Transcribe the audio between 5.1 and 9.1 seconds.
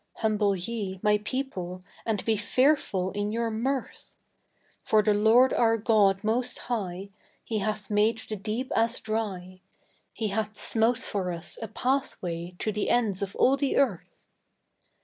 Lord our God Most High He hath made the deep as